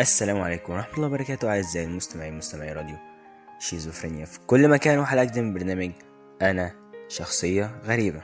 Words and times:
السلام 0.00 0.40
عليكم 0.40 0.72
ورحمة 0.72 0.94
الله 0.94 1.06
وبركاته 1.06 1.48
أعزائي 1.50 1.86
المستمعين 1.86 2.36
مستمعي 2.38 2.72
راديو 2.72 2.96
شيزوفرينيا. 3.58 4.24
في 4.24 4.38
كل 4.46 4.68
مكان 4.68 4.98
وحلقة 4.98 5.24
جديدة 5.24 5.40
من 5.42 5.54
برنامج 5.54 5.90
أنا 6.42 6.72
شخصية 7.08 7.70
غريبة. 7.84 8.22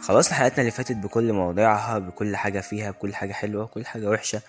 خلصنا 0.00 0.34
حلقتنا 0.34 0.58
اللي 0.60 0.70
فاتت 0.70 0.96
بكل 0.96 1.32
مواضيعها 1.32 1.98
بكل 1.98 2.36
حاجة 2.36 2.60
فيها 2.60 2.90
بكل 2.90 3.14
حاجة 3.14 3.32
حلوة 3.32 3.64
وكل 3.64 3.86
حاجة 3.86 4.10
وحشة 4.10 4.40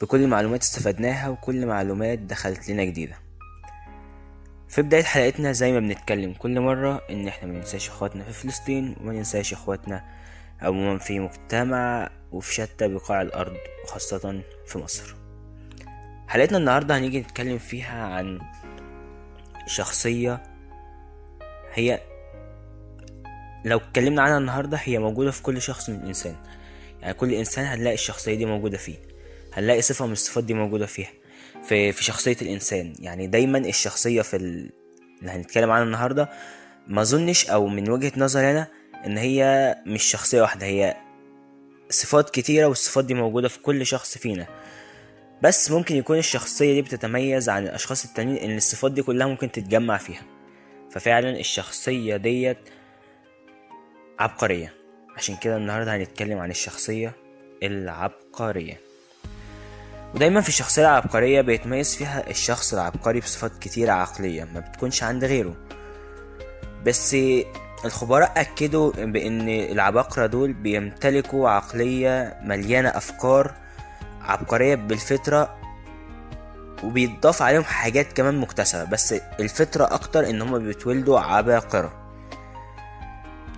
بكل 0.00 0.26
معلومات 0.26 0.62
استفدناها 0.62 1.28
وكل 1.28 1.66
معلومات 1.66 2.18
دخلت 2.18 2.68
لنا 2.68 2.84
جديدة. 2.84 3.16
في 4.68 4.82
بداية 4.82 5.02
حلقتنا 5.02 5.52
زي 5.52 5.72
ما 5.72 5.80
بنتكلم 5.80 6.32
كل 6.34 6.60
مرة 6.60 7.00
إن 7.10 7.28
إحنا 7.28 7.48
مننساش 7.48 7.88
إخواتنا 7.88 8.24
في 8.24 8.32
فلسطين 8.32 8.96
وما 9.00 9.12
ننساش 9.12 9.52
إخواتنا 9.52 10.04
عموما 10.60 10.98
في 10.98 11.20
مجتمع 11.20 12.10
وفي 12.32 12.54
شتى 12.54 12.88
بقاع 12.88 13.22
الأرض 13.22 13.56
وخاصة 13.84 14.42
في 14.66 14.78
مصر. 14.78 15.25
حلقتنا 16.28 16.58
النهاردة 16.58 16.98
هنيجي 16.98 17.20
نتكلم 17.20 17.58
فيها 17.58 18.06
عن 18.06 18.38
شخصية 19.66 20.42
هي 21.72 22.00
لو 23.64 23.76
اتكلمنا 23.76 24.22
عنها 24.22 24.38
النهاردة 24.38 24.76
هي 24.84 24.98
موجودة 24.98 25.30
في 25.30 25.42
كل 25.42 25.62
شخص 25.62 25.90
من 25.90 25.96
الإنسان. 25.96 26.36
يعني 27.02 27.14
كل 27.14 27.32
إنسان 27.32 27.64
هنلاقي 27.64 27.94
الشخصية 27.94 28.34
دي 28.34 28.46
موجودة 28.46 28.78
فيه. 28.78 28.96
هنلاقي 29.54 29.82
صفة 29.82 30.06
من 30.06 30.12
الصفات 30.12 30.44
دي 30.44 30.54
موجودة 30.54 30.86
فيها. 30.86 31.10
في 31.62 31.92
في 31.92 32.04
شخصية 32.04 32.36
الإنسان. 32.42 32.92
يعني 33.00 33.26
دايما 33.26 33.58
الشخصية 33.58 34.22
في 34.22 34.36
ال... 34.36 34.70
اللي 35.20 35.30
هنتكلم 35.30 35.70
عنها 35.70 35.84
النهاردة 35.84 36.28
ما 36.86 37.02
أظنش 37.02 37.50
أو 37.50 37.66
من 37.66 37.90
وجهة 37.90 38.12
نظري 38.16 38.50
أنا 38.50 38.66
إن 39.06 39.18
هي 39.18 39.74
مش 39.86 40.02
شخصية 40.02 40.42
واحدة. 40.42 40.66
هي 40.66 40.96
صفات 41.90 42.30
كتيرة 42.30 42.66
والصفات 42.66 43.04
دي 43.04 43.14
موجودة 43.14 43.48
في 43.48 43.58
كل 43.58 43.86
شخص 43.86 44.18
فينا. 44.18 44.46
بس 45.42 45.70
ممكن 45.70 45.96
يكون 45.96 46.18
الشخصية 46.18 46.72
دي 46.74 46.82
بتتميز 46.82 47.48
عن 47.48 47.62
الأشخاص 47.64 48.04
التانيين 48.04 48.50
إن 48.50 48.56
الصفات 48.56 48.92
دي 48.92 49.02
كلها 49.02 49.26
ممكن 49.26 49.52
تتجمع 49.52 49.96
فيها. 49.96 50.22
ففعلا 50.90 51.30
الشخصية 51.40 52.16
ديت 52.16 52.58
عبقرية. 54.18 54.74
عشان 55.16 55.36
كده 55.36 55.56
النهاردة 55.56 55.96
هنتكلم 55.96 56.38
عن 56.38 56.50
الشخصية 56.50 57.12
العبقرية. 57.62 58.80
ودايما 60.14 60.40
في 60.40 60.48
الشخصية 60.48 60.82
العبقرية 60.82 61.40
بيتميز 61.40 61.96
فيها 61.96 62.30
الشخص 62.30 62.74
العبقري 62.74 63.20
بصفات 63.20 63.58
كتيرة 63.58 63.92
عقلية 63.92 64.44
ما 64.44 64.60
بتكونش 64.60 65.02
عند 65.02 65.24
غيره. 65.24 65.56
بس 66.86 67.16
الخبراء 67.84 68.32
أكدوا 68.36 68.92
بأن 68.92 69.48
العباقرة 69.48 70.26
دول 70.26 70.52
بيمتلكوا 70.52 71.48
عقلية 71.50 72.38
مليانة 72.42 72.88
أفكار 72.88 73.65
عبقرية 74.26 74.74
بالفطرة 74.74 75.56
وبيتضاف 76.84 77.42
عليهم 77.42 77.64
حاجات 77.64 78.12
كمان 78.12 78.38
مكتسبة 78.40 78.84
بس 78.84 79.12
الفطرة 79.40 79.84
أكتر 79.84 80.30
إن 80.30 80.42
هما 80.42 80.58
بيتولدوا 80.58 81.20
عباقرة. 81.20 81.92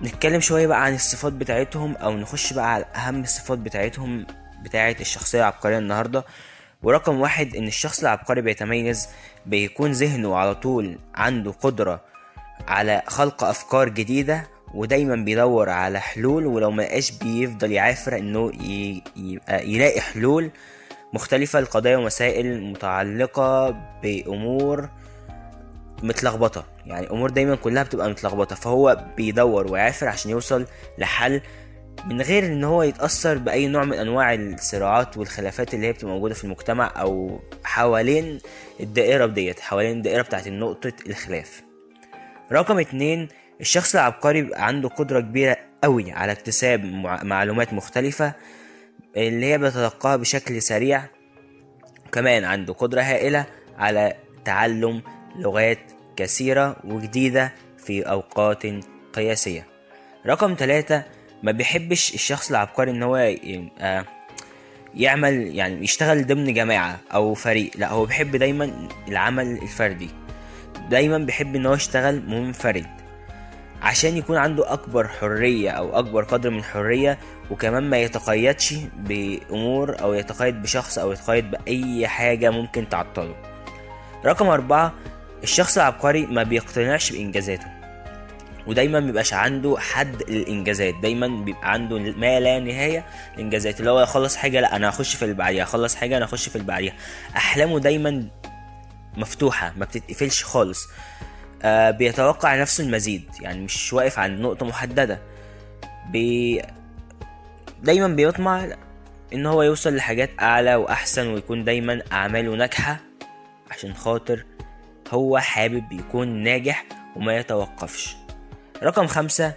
نتكلم 0.03 0.39
شوية 0.39 0.67
بقى 0.67 0.83
عن 0.85 0.93
الصفات 0.95 1.33
بتاعتهم 1.33 1.95
أو 1.95 2.17
نخش 2.17 2.53
بقى 2.53 2.73
على 2.73 2.85
أهم 2.95 3.21
الصفات 3.23 3.57
بتاعتهم 3.57 4.25
بتاعة 4.63 4.95
الشخصية 4.99 5.39
العبقرية 5.39 5.77
النهاردة. 5.77 6.25
ورقم 6.83 7.19
واحد 7.21 7.55
إن 7.55 7.67
الشخص 7.67 7.99
العبقري 7.99 8.41
بيتميز 8.41 9.07
بيكون 9.45 9.91
ذهنه 9.91 10.35
على 10.35 10.55
طول 10.55 10.97
عنده 11.15 11.51
قدرة 11.51 12.01
على 12.67 13.01
خلق 13.07 13.43
أفكار 13.43 13.89
جديدة 13.89 14.47
ودايما 14.73 15.15
بيدور 15.15 15.69
على 15.69 15.99
حلول 15.99 16.45
ولو 16.45 16.71
ملقاش 16.71 17.11
بيفضل 17.11 17.71
يعافر 17.71 18.17
إنه. 18.17 18.51
يبقى 19.15 19.69
يلاقي 19.69 20.01
حلول 20.01 20.51
مختلفة 21.13 21.59
لقضايا 21.59 21.97
ومسائل 21.97 22.63
متعلقة 22.63 23.69
بأمور 24.03 24.89
متلخبطة 26.03 26.65
يعني 26.85 27.09
أمور 27.09 27.29
دايما 27.29 27.55
كلها 27.55 27.83
بتبقى 27.83 28.09
متلخبطة 28.09 28.55
فهو 28.55 29.05
بيدور 29.17 29.71
ويعافر 29.71 30.07
عشان 30.07 30.31
يوصل 30.31 30.65
لحل 30.97 31.41
من 32.05 32.21
غير 32.21 32.45
إن 32.45 32.63
هو 32.63 32.83
يتأثر 32.83 33.37
بأي 33.37 33.67
نوع 33.67 33.83
من 33.83 33.93
أنواع 33.93 34.33
الصراعات 34.33 35.17
والخلافات 35.17 35.73
اللي 35.73 35.87
هي 35.87 35.91
بتبقى 35.91 36.13
موجودة 36.13 36.33
في 36.33 36.43
المجتمع 36.43 36.91
أو 37.01 37.39
حوالين 37.63 38.39
الدائرة 38.79 39.25
ديت 39.25 39.59
حوالين 39.59 39.97
الدائرة 39.97 40.21
بتاعت 40.21 40.47
نقطة 40.47 40.93
الخلاف 41.07 41.61
رقم 42.51 42.79
اتنين 42.79 43.27
الشخص 43.61 43.95
العبقري 43.95 44.41
بيبقى 44.41 44.67
عنده 44.67 44.89
قدرة 44.89 45.19
كبيرة 45.19 45.57
قوي 45.83 46.11
على 46.11 46.31
اكتساب 46.31 46.83
معلومات 47.23 47.73
مختلفة 47.73 48.33
اللي 49.17 49.45
هي 49.45 49.57
بيتلقاها 49.57 50.15
بشكل 50.15 50.61
سريع. 50.61 51.03
كمان 52.11 52.43
عنده 52.43 52.73
قدرة 52.73 53.01
هائلة 53.01 53.45
على 53.77 54.13
تعلم 54.45 55.01
لغات 55.35 55.79
كثيرة 56.15 56.75
وجديدة 56.83 57.53
في 57.77 58.01
أوقات 58.01 58.63
قياسية. 59.13 59.65
رقم 60.25 60.55
ثلاثة 60.59 61.03
ما 61.43 61.51
بيحبش 61.51 62.13
الشخص 62.13 62.49
العبقري 62.49 62.91
إن 62.91 63.03
هو 63.03 63.17
يبقى 63.17 64.05
يعمل 64.95 65.55
يعني 65.55 65.83
يشتغل 65.83 66.27
ضمن 66.27 66.53
جماعة 66.53 66.99
أو 67.13 67.33
فريق. 67.33 67.71
لا 67.75 67.89
هو 67.89 68.05
بيحب 68.05 68.35
دايما 68.35 68.87
العمل 69.07 69.47
الفردي. 69.51 70.09
دايما 70.89 71.17
بيحب 71.17 71.55
إن 71.55 71.65
هو 71.65 71.73
يشتغل 71.73 72.21
منفرد 72.29 72.87
عشان 73.81 74.17
يكون 74.17 74.37
عنده 74.37 74.73
أكبر 74.73 75.07
حرية 75.07 75.69
أو 75.71 75.99
أكبر 75.99 76.23
قدر 76.23 76.49
من 76.49 76.59
الحرية 76.59 77.17
وكمان 77.51 77.83
ما 77.89 77.97
يتقيدش 77.97 78.73
بأمور 78.97 80.01
أو 80.01 80.13
يتقيد 80.13 80.61
بشخص 80.61 80.97
أو 80.97 81.11
يتقيد 81.11 81.51
بأي 81.51 82.07
حاجة 82.07 82.49
ممكن 82.49 82.89
تعطله. 82.89 83.35
رقم 84.25 84.47
أربعة 84.47 84.93
الشخص 85.43 85.77
العبقري 85.77 86.25
ما 86.25 86.43
بيقتنعش 86.43 87.11
بإنجازاته 87.11 87.65
ودايما 88.67 88.99
مبيبقاش 88.99 89.33
عنده 89.33 89.75
حد 89.79 90.23
للإنجازات 90.29 90.95
دايما 90.95 91.27
بيبقى 91.27 91.71
عنده 91.73 91.99
ما 91.99 92.39
لا 92.39 92.59
نهاية 92.59 93.05
الانجازات 93.35 93.79
اللي 93.79 93.91
هو 93.91 94.01
يخلص 94.01 94.35
حاجة 94.35 94.61
لا 94.61 94.75
أنا 94.75 94.89
هخش 94.89 95.15
في 95.15 95.23
اللي 95.23 95.33
بعديها 95.35 95.63
اخلص 95.63 95.95
حاجة 95.95 96.17
أنا 96.17 96.25
هخش 96.25 96.49
في 96.49 96.55
اللي 96.55 96.67
بعديها. 96.67 96.93
أحلامه 97.37 97.79
دايما 97.79 98.27
مفتوحة 99.17 99.73
ما 99.77 99.85
بتتقفلش 99.85 100.43
خالص. 100.43 100.87
بيتوقع 101.65 102.61
نفسه 102.61 102.83
المزيد. 102.83 103.23
يعني 103.41 103.63
مش 103.63 103.93
واقف 103.93 104.19
عند 104.19 104.39
نقطة 104.39 104.65
محددة. 104.65 105.19
بي 106.11 106.61
دايما 107.83 108.07
بيطمع 108.07 108.67
إن 109.33 109.45
هو 109.45 109.63
يوصل 109.63 109.95
لحاجات 109.95 110.29
أعلى 110.41 110.75
وأحسن 110.75 111.27
ويكون 111.27 111.63
دايما 111.63 112.01
أعماله 112.11 112.55
ناجحة 112.55 112.97
عشان 113.71 113.93
خاطر 113.93 114.45
هو 115.11 115.37
حابب 115.37 115.91
يكون 115.91 116.27
ناجح 116.27 116.85
وما 117.15 117.37
يتوقفش. 117.37 118.15
رقم 118.83 119.07
خمسة 119.07 119.53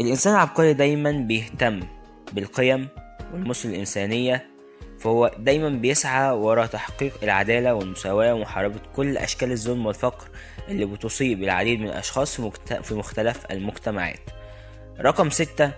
الإنسان 0.00 0.34
العبقري 0.34 0.72
دايما 0.72 1.12
بيهتم 1.12 1.80
بالقيم 2.32 2.88
والمثل 3.32 3.68
الإنسانية 3.68 4.46
فهو 4.98 5.30
دايما 5.38 5.68
بيسعى 5.68 6.30
وراء 6.30 6.66
تحقيق 6.66 7.12
العدالة 7.22 7.74
والمساواة 7.74 8.34
ومحاربة 8.34 8.80
كل 8.96 9.16
أشكال 9.16 9.52
الظلم 9.52 9.86
والفقر 9.86 10.28
اللي 10.68 10.84
بتصيب 10.84 11.42
العديد 11.42 11.80
من 11.80 11.86
الأشخاص 11.86 12.40
في, 12.82 12.94
مختلف 12.94 13.46
المجتمعات. 13.50 14.20
رقم 15.00 15.30
ستة 15.30 15.72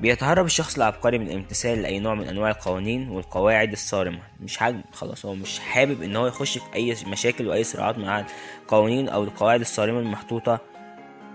بيتهرب 0.00 0.46
الشخص 0.46 0.76
العبقري 0.76 1.18
من 1.18 1.26
الامتثال 1.26 1.82
لأي 1.82 1.98
نوع 1.98 2.14
من 2.14 2.28
أنواع 2.28 2.50
القوانين 2.50 3.08
والقواعد 3.08 3.72
الصارمة. 3.72 4.20
مش 4.40 4.56
حابب 4.56 4.82
خلاص 4.92 5.26
هو 5.26 5.34
مش 5.34 5.58
حابب 5.58 6.02
إن 6.02 6.16
هو 6.16 6.26
يخش 6.26 6.58
في 6.58 6.74
أي 6.74 6.96
مشاكل 7.06 7.48
وأي 7.48 7.64
صراعات 7.64 7.98
مع 7.98 8.24
القوانين 8.62 9.08
أو 9.08 9.24
القواعد 9.24 9.60
الصارمة 9.60 9.98
المحطوطة 9.98 10.60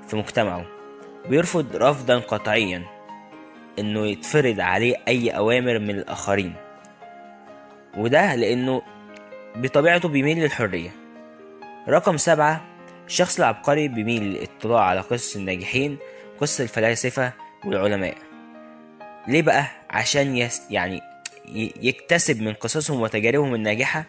في 0.08 0.16
مجتمعه. 0.16 0.66
بيرفض 1.30 1.76
رفضا 1.76 2.20
قطعيا 2.20 2.84
إنه 3.80 4.08
يتفرض 4.08 4.60
عليه 4.60 4.96
أي 5.08 5.30
أوامر 5.30 5.80
من 5.80 5.90
الآخرين. 5.90 6.65
وده 7.98 8.36
لأنه 8.36 8.82
بطبيعته 9.56 10.10
بيميل 10.10 10.40
للحرية. 10.40 10.90
رقم 11.90 12.18
سبعة 12.18 12.66
الشخص 13.06 13.40
العبقري 13.40 13.88
بيميل 13.88 14.24
للاطلاع 14.24 14.82
على 14.82 15.00
قصص 15.00 15.36
الناجحين 15.36 15.98
قصص 16.40 16.60
الفلاسفة 16.60 17.34
والعلماء. 17.66 18.18
ليه 19.28 19.42
بقى؟ 19.42 19.66
عشان 19.90 20.38
يس 20.38 20.62
يعني 20.70 21.02
يكتسب 21.82 22.42
من 22.42 22.54
قصصهم 22.54 23.02
وتجاربهم 23.02 23.56
الناجحة 23.56 24.06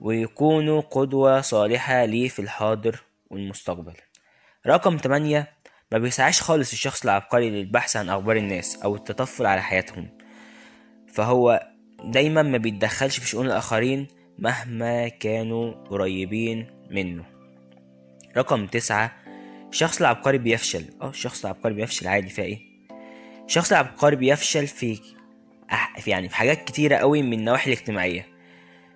ويكونوا 0.00 0.80
قدوة 0.80 1.40
صالحة 1.40 2.04
ليه 2.04 2.28
في 2.28 2.38
الحاضر 2.42 3.00
والمستقبل. 3.30 3.94
رقم 4.66 4.96
8 4.96 5.52
ما 5.92 5.98
بيسعاش 5.98 6.42
خالص 6.42 6.72
الشخص 6.72 7.02
العبقري 7.04 7.50
للبحث 7.50 7.96
عن 7.96 8.08
أخبار 8.08 8.36
الناس 8.36 8.82
أو 8.82 8.94
التطفل 8.94 9.46
على 9.46 9.62
حياتهم. 9.62 10.08
فهو 11.12 11.68
دايما 12.04 12.42
ما 12.42 12.58
بيتدخلش 12.58 13.18
في 13.18 13.28
شؤون 13.28 13.46
الآخرين 13.46 14.06
مهما 14.38 15.08
كانوا 15.08 15.72
قريبين 15.72 16.66
منه. 16.90 17.24
رقم 18.36 18.66
تسعة 18.66 19.12
الشخص 19.70 20.00
العبقري 20.00 20.38
بيفشل. 20.38 20.84
أه 21.02 21.08
الشخص 21.08 21.44
العبقري 21.44 21.74
بيفشل 21.74 22.08
عادي 22.08 22.28
فيها 22.28 22.44
إيه؟ 22.44 22.58
الشخص 23.46 23.72
العبقري 23.72 24.16
بيفشل 24.16 24.66
في 24.66 25.00
يعني 26.06 26.28
في 26.28 26.36
حاجات 26.36 26.64
كتيرة 26.64 26.96
قوي 26.96 27.22
من 27.22 27.32
النواحي 27.32 27.72
الاجتماعية. 27.72 28.26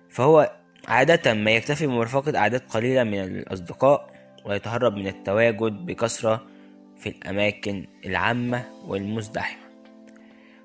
فهو 0.09 0.51
عادة 0.87 1.33
ما 1.33 1.51
يكتفي 1.51 1.87
بمرافقة 1.87 2.37
أعداد 2.37 2.61
قليلة 2.61 3.03
من 3.03 3.19
الأصدقاء 3.19 4.13
ويتهرب 4.45 4.95
من 4.95 5.07
التواجد 5.07 5.85
بكثرة 5.85 6.47
في 6.97 7.09
الأماكن 7.09 7.87
العامة 8.05 8.65
والمزدحمة. 8.85 9.62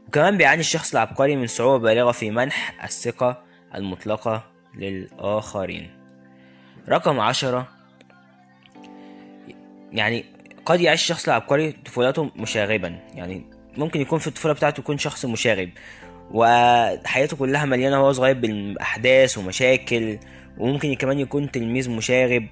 وكمان 0.08 0.37
بيعاني 0.37 0.60
الشخص 0.60 0.93
العبقري 0.93 1.37
من 1.37 1.46
صعوبة 1.46 1.78
بالغة 1.78 2.12
في 2.12 2.31
منح 2.31 2.84
الثقة 2.84 3.43
المطلقة 3.75 4.44
للآخرين. 4.75 5.90
رقم 6.88 7.20
عشرة. 7.20 7.69
يعني 9.93 10.25
قد 10.64 10.81
يعيش 10.81 11.00
الشخص 11.00 11.28
العبقري 11.28 11.72
طفولته 11.72 12.31
مشاغبا. 12.37 12.99
يعني 13.14 13.44
ممكن 13.76 14.00
يكون 14.00 14.19
في 14.19 14.26
الطفولة 14.26 14.55
بتاعته 14.55 14.81
يكون 14.81 14.99
شخص 14.99 15.25
مشاغب. 15.25 15.70
وحياته 16.31 17.37
كلها 17.37 17.64
مليانة 17.64 18.02
وهو 18.02 18.12
صغير 18.12 18.34
بالأحداث 18.34 19.38
ومشاكل. 19.38 20.19
وممكن 20.58 20.94
كمان 20.94 21.19
يكون 21.19 21.50
تلميذ 21.50 21.90
مشاغب. 21.90 22.46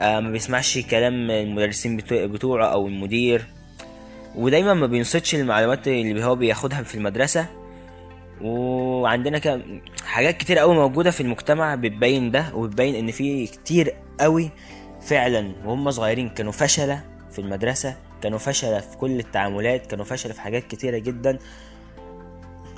آه 0.00 0.20
ما 0.20 0.30
بيسمعش 0.30 0.78
كلام 0.78 1.30
المدرسين 1.30 1.96
بتوعه 2.12 2.66
أو 2.66 2.86
المدير. 2.86 3.44
ودايما 4.36 4.74
ما 4.74 4.86
بينصتش 4.86 5.34
المعلومات 5.34 5.88
اللي 5.88 6.24
هو 6.24 6.34
بياخدها 6.34 6.82
في 6.82 6.94
المدرسة. 6.94 7.46
وعندنا 8.40 9.38
كم 9.38 9.80
حاجات 10.04 10.36
كتير 10.36 10.58
قوي 10.58 10.74
موجودة 10.74 11.10
في 11.10 11.20
المجتمع 11.20 11.74
بتبين 11.74 12.30
ده 12.30 12.54
وبتبين 12.54 12.94
إن 12.94 13.10
في 13.10 13.46
كتير 13.46 13.94
قوي 14.20 14.50
فعلا 15.00 15.52
وهم 15.64 15.90
صغيرين 15.90 16.28
كانوا 16.28 16.52
فشلة 16.52 17.04
في 17.30 17.38
المدرسة 17.38 17.96
كانوا 18.22 18.38
فشلة 18.38 18.80
في 18.80 18.96
كل 18.96 19.18
التعاملات 19.18 19.86
كانوا 19.86 20.04
فشلة 20.04 20.32
في 20.32 20.40
حاجات 20.40 20.66
كتيرة 20.66 20.98
جدا. 20.98 21.38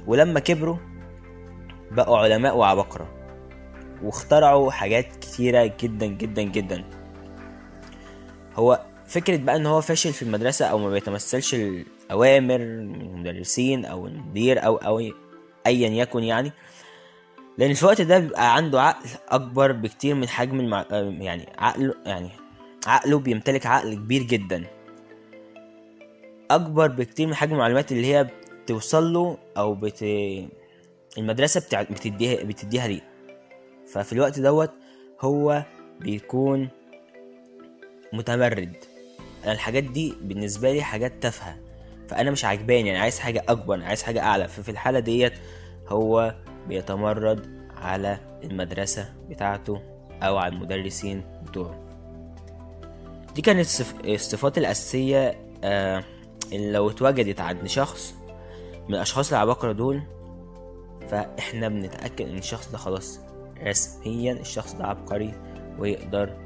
ولما 0.07 0.41
كبروا 0.41 0.77
بقوا 1.91 2.19
علماء 2.19 2.57
وعبقرة 2.57 3.09
واخترعوا 4.03 4.71
حاجات 4.71 5.17
كتيرة 5.17 5.73
جدا 5.81 6.07
جدا 6.07 6.43
جدا. 6.43 6.85
هو 8.57 8.86
فكرة 9.09 9.37
بقى 9.37 9.57
إن 9.57 9.67
هو 9.67 9.81
فاشل 9.81 10.13
في 10.13 10.23
المدرسة 10.23 10.67
أو 10.67 10.79
ما 10.79 10.91
بيتمثلش 10.91 11.55
الأوامر 11.55 12.59
من 12.59 13.01
المدرسين 13.01 13.85
أو 13.85 14.07
المدير 14.07 14.65
أو 14.65 14.77
أو 14.77 14.99
ايا 15.67 15.89
يكن 15.89 16.23
يعني 16.23 16.53
لأن 17.59 17.75
في 17.75 17.83
الوقت 17.83 18.01
ده 18.01 18.19
بيبقى 18.19 18.57
عنده 18.57 18.83
عقل 18.83 19.09
أكبر 19.29 19.73
بكتير 19.73 20.15
من 20.15 20.29
حجم 20.29 20.61
المع... 20.61 20.85
يعني 21.21 21.47
عقله 21.59 21.95
يعني 22.07 22.31
عقله 22.87 23.19
بيمتلك 23.19 23.67
عقل 23.67 23.95
كبير 23.95 24.23
جدا. 24.23 24.65
أكبر 26.51 26.87
بكتير 26.89 27.27
من 27.27 27.35
حجم 27.35 27.53
المعلومات 27.53 27.93
اللي 27.93 28.07
هي 28.15 28.27
بتوصل 28.65 29.13
له 29.13 29.39
أو 29.57 29.75
بت 29.75 30.03
المدرسة 31.19 31.61
بتع... 31.61 31.83
بتديها 31.83 32.45
بتديها 32.45 32.89
ليه. 32.89 33.01
ففي 33.87 34.13
الوقت 34.13 34.41
دوت 34.41 34.71
هو 35.21 35.63
بيكون 36.01 36.69
متمرد. 38.13 38.77
أنا 39.45 39.53
الحاجات 39.53 39.85
دي 39.85 40.15
بالنسبة 40.23 40.73
لي 40.73 40.83
حاجات 40.83 41.23
تافهة. 41.23 41.57
فأنا 42.09 42.31
مش 42.31 42.45
عاجباني 42.45 42.89
يعني 42.89 42.99
عايز 43.01 43.19
حاجة 43.19 43.45
أكبر 43.49 43.83
عايز 43.83 44.03
حاجة 44.03 44.21
أعلى. 44.23 44.49
ففي 44.49 44.69
الحالة 44.71 44.99
ديت 44.99 45.33
هو 45.89 46.35
بيتمرد 46.69 47.69
على 47.77 48.19
المدرسة 48.45 49.13
بتاعته 49.31 49.83
أو 50.23 50.37
على 50.37 50.53
المدرسين 50.55 51.23
بتوعه. 51.43 51.81
دي 53.35 53.43
كانت 53.43 53.67
الصفات 54.05 54.59
الأساسية 54.59 55.39
آه 55.65 56.05
اللي 56.53 56.73
لو 56.73 56.91
اتوجدت 56.91 57.41
عند 57.41 57.67
شخص 57.67 58.15
من 58.89 58.95
الأشخاص 58.95 59.33
العباقرة 59.33 59.73
دول 59.73 60.03
فإحنا 61.09 61.69
بنتأكد 61.69 62.29
إن 62.29 62.39
الشخص 62.39 62.71
ده 62.71 62.79
خلاص 62.79 63.21
رسميا 63.63 64.33
الشخص 64.33 64.75
ده 64.75 64.87
عبقري 64.87 65.33
ويقدر 65.79 66.37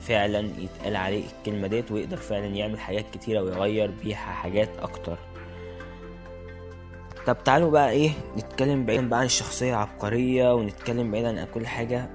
فعلا 0.00 0.38
يتقال 0.58 0.96
عليه 0.96 1.24
الكلمة 1.38 1.66
ديت 1.66 1.92
ويقدر 1.92 2.16
فعلا 2.16 2.46
يعمل 2.46 2.80
حاجات 2.80 3.04
كتيرة 3.12 3.42
ويغير 3.42 3.90
بيها 4.04 4.16
حاجات 4.16 4.68
أكتر. 4.78 5.18
طب 7.26 7.36
تعالوا 7.44 7.70
بقى 7.70 7.90
إيه 7.90 8.10
نتكلم 8.36 8.86
بعيدا 8.86 9.08
بقى 9.08 9.18
عن 9.18 9.26
الشخصية 9.26 9.70
العبقرية 9.70 10.54
ونتكلم 10.54 11.10
بعيدا 11.10 11.40
عن 11.40 11.46
كل 11.54 11.66
حاجة. 11.66 12.10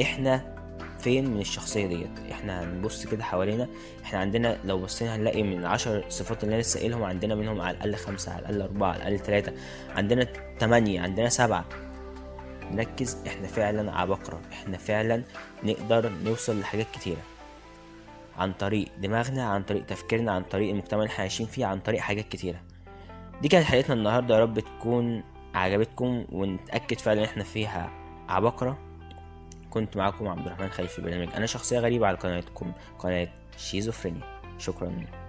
إحنا 0.00 0.54
فين 0.98 1.30
من 1.30 1.40
الشخصية 1.40 1.86
ديت؟ 1.86 2.30
إحنا 2.32 2.64
هنبص 2.64 3.06
كده 3.06 3.24
حوالينا 3.24 3.68
إحنا 4.04 4.18
عندنا 4.18 4.58
لو 4.64 4.78
بصينا 4.78 5.16
هنلاقي 5.16 5.42
من 5.42 5.58
العشر 5.58 6.04
صفات 6.08 6.44
اللي 6.44 6.54
أنا 6.54 6.60
لسه 6.60 6.80
قايلهم 6.80 7.02
عندنا 7.04 7.34
منهم 7.34 7.60
على 7.60 7.76
الأقل 7.76 7.94
خمسة 7.94 8.32
على 8.32 8.40
الأقل 8.40 8.62
أربعة 8.62 8.92
على 8.92 8.98
الأقل 9.02 9.18
ثلاثة 9.18 9.52
عندنا 9.96 10.26
تمانية 10.58 11.00
عندنا 11.00 11.28
سبعة. 11.28 11.64
نركز 12.72 13.16
إحنا 13.26 13.46
فعلا 13.46 13.92
عبقرة 13.92 14.40
إحنا 14.52 14.78
فعلا 14.78 15.22
نقدر 15.64 16.12
نوصل 16.24 16.60
لحاجات 16.60 16.86
كتيرة. 16.92 17.22
عن 18.38 18.52
طريق 18.52 18.88
دماغنا 18.98 19.44
عن 19.44 19.62
طريق 19.62 19.86
تفكيرنا 19.86 20.32
عن 20.32 20.42
طريق 20.42 20.70
المجتمع 20.70 21.00
اللي 21.00 21.10
إحنا 21.10 21.20
عايشين 21.20 21.46
فيه 21.46 21.66
عن 21.66 21.80
طريق 21.80 22.00
حاجات 22.00 22.28
كتيرة. 22.28 22.60
دي 23.42 23.48
كانت 23.48 23.64
حلقتنا 23.64 23.94
النهاردة 23.94 24.34
يا 24.34 24.40
رب 24.40 24.60
تكون 24.60 25.24
عجبتكم 25.54 26.24
ونتأكد 26.32 26.98
فعلا 26.98 27.24
إحنا 27.24 27.44
فيها 27.44 27.90
عبقرة. 28.28 28.78
كنت 29.70 29.96
معاكم 29.96 30.28
عبد 30.28 30.46
الرحمن 30.46 30.68
خليل 30.68 30.88
في 30.88 31.02
برنامج. 31.02 31.28
أنا 31.36 31.46
شخصية 31.46 31.78
غريبة 31.78 32.06
على 32.06 32.16
قناتكم 32.16 32.72
قناة 32.98 33.28
شيزوفرينيا. 33.56 34.40
شكرا. 34.58 35.23